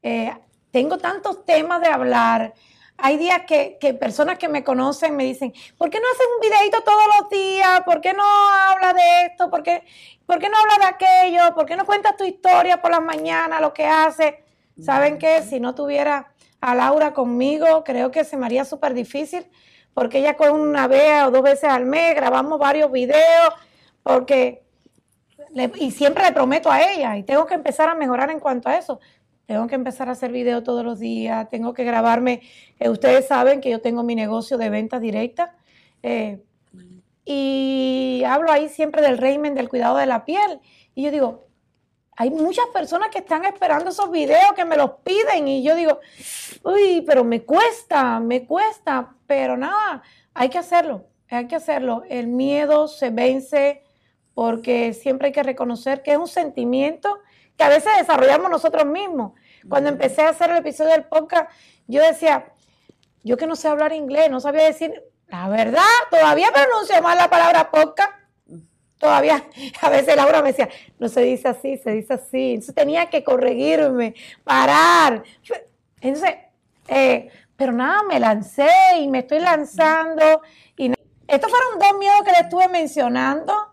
Eh, 0.01 0.36
tengo 0.72 0.98
tantos 0.98 1.45
temas 1.45 1.81
de 1.81 1.88
hablar. 1.88 2.55
Hay 2.98 3.17
días 3.17 3.43
que, 3.45 3.77
personas 4.00 4.39
que 4.39 4.50
me 4.50 4.63
conocen 4.63 5.15
me 5.15 5.24
dicen, 5.24 5.53
¿por 5.77 5.91
qué 5.91 6.00
no 6.00 6.05
haces 6.12 6.25
un 6.33 6.50
videito 6.50 6.81
todos 6.81 7.03
los 7.19 7.29
días? 7.29 7.81
¿Por 7.81 8.01
qué 8.01 8.12
no 8.13 8.24
hablas 8.24 8.95
de 8.95 9.25
esto? 9.27 9.51
¿Por 9.51 9.62
qué, 9.62 9.83
¿Por 10.25 10.39
qué 10.39 10.50
no 10.50 10.57
hablas 10.57 10.79
de 10.79 10.86
aquello? 10.86 11.53
¿Por 11.53 11.67
qué 11.67 11.75
no 11.75 11.86
cuentas 11.86 12.17
tu 12.17 12.24
historia 12.24 12.81
por 12.81 12.89
las 12.89 13.03
mañanas, 13.03 13.62
lo 13.62 13.72
que 13.72 13.86
haces? 13.86 14.33
¿Saben 14.81 15.19
qué? 15.19 15.43
Si 15.43 15.60
no 15.60 15.75
tuviera 15.75 16.33
a 16.60 16.74
Laura 16.74 17.13
conmigo, 17.13 17.83
creo 17.83 18.10
que 18.10 18.24
se 18.24 18.36
me 18.36 18.48
haría 18.48 18.65
súper 18.65 18.95
difícil, 18.95 19.45
porque 19.93 20.17
ella 20.17 20.36
con 20.36 20.60
una 20.60 20.88
vez 20.88 21.22
o 21.22 21.29
dos 21.29 21.43
veces 21.43 21.69
al 21.69 21.86
mes 21.86 22.15
grabamos 22.15 22.57
varios 22.57 22.91
videos, 22.91 23.53
porque, 24.01 24.62
y 25.75 25.91
siempre 25.91 26.24
le 26.24 26.31
prometo 26.31 26.72
a 26.72 26.81
ella, 26.81 27.17
y 27.17 27.24
tengo 27.24 27.45
que 27.45 27.53
empezar 27.53 27.89
a 27.89 27.95
mejorar 27.95 28.31
en 28.31 28.39
cuanto 28.39 28.69
a 28.69 28.77
eso. 28.77 29.00
Tengo 29.45 29.67
que 29.67 29.75
empezar 29.75 30.07
a 30.10 30.13
hacer 30.13 30.31
videos 30.31 30.63
todos 30.63 30.86
los 30.86 31.00
días, 31.00 31.50
tengo 31.50 31.74
que 31.74 31.83
grabarme. 31.83 32.41
Eh, 32.79 32.89
ustedes 32.89 33.27
saben 33.27 33.60
que 33.60 33.69
yo 33.69 33.81
tengo 33.81 34.03
mi 34.03 34.15
negocio 34.15 34.57
de 34.57 34.69
ventas 34.69 35.01
directas. 35.01 35.51
Eh, 36.01 36.41
y 37.25 38.24
hablo 38.25 38.51
ahí 38.51 38.69
siempre 38.69 39.01
del 39.01 39.17
régimen 39.17 39.53
del 39.53 39.69
cuidado 39.69 39.98
de 39.98 40.05
la 40.05 40.25
piel. 40.25 40.60
Y 40.95 41.03
yo 41.03 41.12
digo, 41.12 41.48
hay 42.15 42.29
muchas 42.29 42.65
personas 42.74 43.10
que 43.10 43.19
están 43.19 43.45
esperando 43.45 43.89
esos 43.89 44.12
videos, 44.12 44.53
que 44.55 44.65
me 44.65 44.77
los 44.77 44.91
piden. 45.03 45.48
Y 45.48 45.63
yo 45.63 45.75
digo, 45.75 46.00
uy, 46.63 47.03
pero 47.05 47.24
me 47.24 47.43
cuesta, 47.43 48.19
me 48.19 48.45
cuesta. 48.45 49.15
Pero 49.27 49.57
nada, 49.57 50.03
hay 50.33 50.50
que 50.50 50.57
hacerlo, 50.57 51.07
hay 51.29 51.48
que 51.48 51.55
hacerlo. 51.55 52.03
El 52.10 52.27
miedo 52.27 52.88
se 52.88 53.10
vence 53.10 53.83
porque 54.34 54.94
siempre 54.94 55.28
hay 55.28 55.34
que 55.34 55.44
reconocer 55.44 56.02
que 56.02 56.12
es 56.12 56.18
un 56.18 56.28
sentimiento 56.28 57.20
que 57.58 57.63
a 57.63 57.70
veces 57.70 57.92
desarrollamos 57.98 58.50
nosotros 58.50 58.86
mismos. 58.86 59.34
Cuando 59.70 59.90
empecé 59.90 60.24
a 60.24 60.30
hacer 60.30 60.50
el 60.52 60.58
episodio 60.58 60.92
del 60.92 61.06
podcast, 61.06 61.52
yo 61.88 62.02
decía, 62.02 62.52
yo 63.24 63.38
que 63.38 63.48
no 63.48 63.56
sé 63.56 63.68
hablar 63.68 63.94
inglés, 63.94 64.30
no 64.30 64.40
sabía 64.40 64.66
decir, 64.66 65.04
la 65.28 65.48
verdad, 65.50 65.82
todavía 66.12 66.52
pronuncio 66.52 67.02
mal 67.02 67.18
la 67.18 67.30
palabra 67.30 67.72
podcast. 67.72 68.12
Todavía, 68.98 69.44
a 69.82 69.90
veces 69.90 70.16
Laura 70.16 70.42
me 70.42 70.50
decía, 70.50 70.70
no 71.00 71.10
se 71.10 71.22
dice 71.22 71.48
así, 71.48 71.78
se 71.78 71.92
dice 71.92 72.13
así. 72.13 72.52
Entonces 72.52 72.75
tenía 72.75 73.10
que 73.10 73.24
corregirme, 73.24 74.16
parar. 74.44 75.24
Entonces, 76.02 76.36
eh, 76.88 77.30
pero 77.56 77.72
nada, 77.72 78.04
me 78.04 78.20
lancé 78.20 78.70
y 79.00 79.08
me 79.08 79.20
estoy 79.20 79.40
lanzando. 79.40 80.42
Y 80.78 80.92
estos 81.28 81.50
fueron 81.50 81.80
dos 81.80 81.98
miedos 81.98 82.22
que 82.25 82.32
le 82.32 82.40
estuve 82.40 82.68
mencionando, 82.68 83.73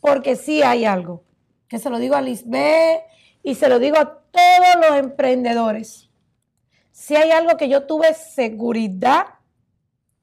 porque 0.00 0.36
sí 0.36 0.62
hay 0.62 0.84
algo 0.84 1.24
que 1.68 1.78
se 1.78 1.90
lo 1.90 1.98
digo 1.98 2.16
a 2.16 2.22
Lisbeth 2.22 3.02
y 3.42 3.54
se 3.54 3.68
lo 3.68 3.78
digo 3.78 3.98
a 3.98 4.20
todos 4.30 4.88
los 4.88 4.98
emprendedores. 4.98 6.08
Si 6.90 7.14
hay 7.14 7.30
algo 7.30 7.56
que 7.56 7.68
yo 7.68 7.84
tuve 7.86 8.14
seguridad 8.14 9.26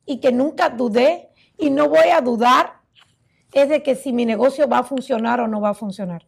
y 0.06 0.20
que 0.20 0.32
nunca 0.32 0.70
dudé 0.70 1.30
y 1.58 1.70
no 1.70 1.88
voy 1.88 2.10
a 2.10 2.22
dudar, 2.22 2.74
es 3.54 3.70
de 3.70 3.82
que 3.82 3.96
si 3.96 4.12
mi 4.12 4.26
negocio 4.26 4.68
va 4.68 4.80
a 4.80 4.84
funcionar 4.84 5.40
o 5.40 5.48
no 5.48 5.62
va 5.62 5.70
a 5.70 5.74
funcionar. 5.74 6.26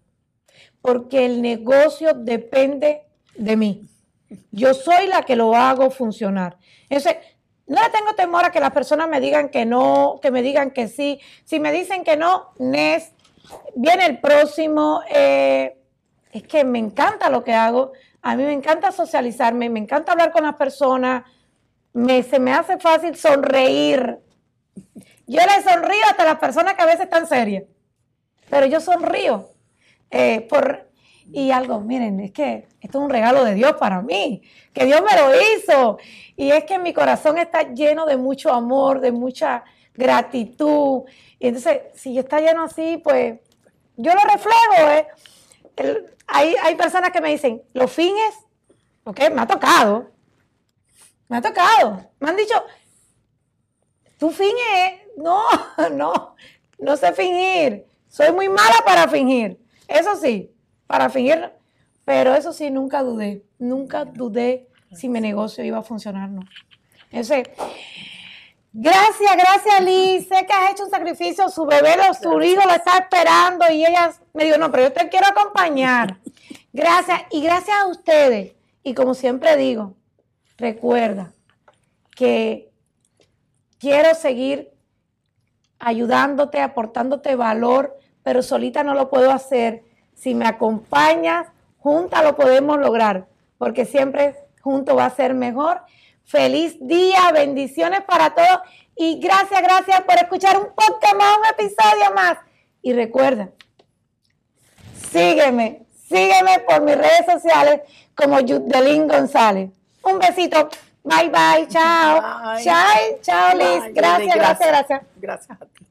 Porque 0.82 1.26
el 1.26 1.42
negocio 1.42 2.14
depende 2.14 3.04
de 3.36 3.58
mí. 3.58 3.90
Yo 4.52 4.74
soy 4.74 5.08
la 5.08 5.24
que 5.24 5.36
lo 5.36 5.56
hago 5.56 5.90
funcionar. 5.90 6.58
Entonces, 6.90 7.18
no 7.68 7.84
le 7.84 7.90
tengo 7.90 8.14
temor 8.16 8.46
a 8.46 8.52
que 8.52 8.62
las 8.62 8.72
personas 8.72 9.10
me 9.10 9.20
digan 9.20 9.50
que 9.50 9.66
no, 9.66 10.20
que 10.22 10.32
me 10.32 10.42
digan 10.42 10.72
que 10.72 10.88
sí. 10.88 11.20
Si 11.44 11.60
me 11.60 11.74
dicen 11.74 12.06
que 12.06 12.16
no, 12.16 12.52
Nes, 12.60 13.12
Viene 13.76 14.06
el 14.06 14.20
próximo. 14.20 15.02
Eh, 15.10 15.78
es 16.32 16.44
que 16.44 16.64
me 16.64 16.80
encanta 16.80 17.30
lo 17.30 17.44
que 17.44 17.54
hago. 17.54 17.94
A 18.22 18.36
mí 18.36 18.44
me 18.44 18.54
encanta 18.54 18.92
socializarme, 18.92 19.70
me 19.70 19.80
encanta 19.80 20.12
hablar 20.12 20.32
con 20.32 20.44
las 20.44 20.56
personas. 20.56 21.24
Me, 21.94 22.24
se 22.24 22.40
me 22.40 22.54
hace 22.54 22.78
fácil 22.78 23.16
sonreír. 23.16 24.20
Yo 25.26 25.42
le 25.42 25.64
sonrío 25.64 26.04
hasta 26.10 26.24
las 26.24 26.38
personas 26.38 26.74
que 26.76 26.82
a 26.82 26.86
veces 26.86 27.02
están 27.02 27.28
serias. 27.28 27.64
Pero 28.50 28.66
yo 28.66 28.80
sonrío. 28.80 29.50
Eh, 30.10 30.42
por, 30.50 30.88
y 31.32 31.52
algo, 31.52 31.82
miren, 31.82 32.20
es 32.22 32.32
que 32.32 32.68
esto 32.80 33.00
es 33.00 33.04
un 33.04 33.10
regalo 33.10 33.44
de 33.44 33.54
Dios 33.54 33.74
para 33.74 34.02
mí, 34.02 34.42
que 34.74 34.86
Dios 34.86 35.02
me 35.02 35.20
lo 35.20 35.32
hizo. 35.36 35.98
Y 36.36 36.52
es 36.52 36.64
que 36.64 36.80
mi 36.80 36.94
corazón 36.94 37.38
está 37.38 37.74
lleno 37.74 38.06
de 38.06 38.18
mucho 38.18 38.54
amor, 38.54 39.02
de 39.02 39.12
mucha 39.12 39.64
gratitud. 39.94 41.04
Y 41.40 41.48
entonces, 41.48 41.82
si 41.94 42.18
está 42.18 42.40
lleno 42.40 42.64
así, 42.64 43.00
pues 43.04 43.40
yo 43.96 44.14
lo 44.14 44.22
reflejo. 44.22 44.90
¿eh? 44.90 45.08
hay, 46.28 46.56
hay 46.64 46.76
personas 46.76 47.12
que 47.12 47.22
me 47.22 47.30
dicen, 47.30 47.62
¿lo 47.74 47.88
finges? 47.88 48.36
Ok, 49.04 49.20
me 49.32 49.42
ha 49.42 49.48
tocado. 49.48 50.12
Me 51.28 51.38
ha 51.38 51.42
tocado. 51.42 52.10
Me 52.20 52.30
han 52.30 52.36
dicho, 52.36 52.56
tú 54.18 54.30
finges. 54.32 55.02
No, 55.18 55.44
no, 55.92 56.36
no 56.80 56.98
sé 56.98 57.14
fingir. 57.14 57.86
Soy 58.08 58.32
muy 58.32 58.50
mala 58.50 58.84
para 58.86 59.08
fingir. 59.08 59.60
Eso 59.88 60.16
sí, 60.16 60.52
para 60.88 61.10
fingir. 61.10 61.52
Pero 62.06 62.34
eso 62.36 62.54
sí, 62.54 62.72
nunca 62.72 63.04
dudé. 63.04 63.44
Nunca 63.60 64.06
dudé 64.06 64.68
si 64.94 65.10
mi 65.10 65.20
negocio 65.20 65.64
iba 65.64 65.80
a 65.80 65.84
funcionar, 65.84 66.30
no. 66.30 66.42
Ese, 67.12 67.44
Gracias, 68.80 69.36
gracias 69.36 69.84
Liz. 69.84 70.28
Sé 70.28 70.46
que 70.46 70.54
has 70.54 70.72
hecho 70.72 70.84
un 70.84 70.92
sacrificio. 70.92 71.50
Su 71.50 71.66
bebé, 71.66 71.96
su 72.22 72.40
hijo 72.44 72.62
lo 72.64 72.76
está 72.76 73.00
esperando 73.00 73.66
y 73.72 73.84
ella 73.84 74.14
me 74.36 74.44
dijo, 74.44 74.60
no, 74.60 74.70
pero 74.70 74.84
yo 74.84 74.94
te 74.94 75.10
quiero 75.10 75.26
acompañar. 75.26 76.20
Gracias 76.74 77.24
y 77.32 77.42
gracias 77.42 77.76
a 77.76 77.88
ustedes. 77.88 78.54
Y 78.84 78.94
como 78.94 79.16
siempre 79.16 79.58
digo, 79.58 79.96
recuerda 80.58 81.34
que 82.16 82.70
quiero 83.80 84.14
seguir 84.14 84.72
ayudándote, 85.80 86.62
aportándote 86.62 87.36
valor, 87.36 87.98
pero 88.22 88.44
solita 88.44 88.84
no 88.84 88.94
lo 88.94 89.10
puedo 89.10 89.32
hacer. 89.32 89.82
Si 90.14 90.36
me 90.36 90.46
acompañas, 90.46 91.48
juntas 91.80 92.24
lo 92.24 92.36
podemos 92.36 92.78
lograr, 92.78 93.26
porque 93.58 93.86
siempre 93.86 94.36
junto 94.62 94.96
va 94.96 95.06
a 95.06 95.16
ser 95.16 95.34
mejor 95.34 95.82
Feliz 96.28 96.76
día, 96.82 97.32
bendiciones 97.32 98.02
para 98.02 98.32
todos 98.36 98.60
y 98.98 99.18
gracias, 99.18 99.62
gracias 99.62 100.02
por 100.02 100.16
escuchar 100.16 100.58
un 100.58 100.66
podcast 100.76 101.16
más, 101.16 101.38
un 101.38 101.46
episodio 101.46 102.14
más. 102.14 102.38
Y 102.82 102.92
recuerda, 102.92 103.50
sígueme, 105.10 105.86
sígueme 106.10 106.60
por 106.68 106.82
mis 106.82 106.98
redes 106.98 107.26
sociales 107.32 107.80
como 108.14 108.42
Yudelín 108.42 109.08
González. 109.08 109.70
Un 110.04 110.20
besito. 110.20 110.70
Bye, 111.02 111.30
bye, 111.30 111.66
chao. 111.70 112.22
Chao, 112.62 113.20
chao, 113.22 113.58
Liz. 113.58 113.94
gracias, 113.94 114.36
gracias, 114.36 114.68
gracias. 114.68 115.02
Gracias 115.16 115.62
a 115.62 115.66
ti. 115.66 115.88